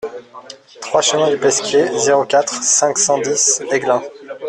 [0.81, 4.01] trois chemin du Pesquier, zéro quatre, cinq cent dix Aiglun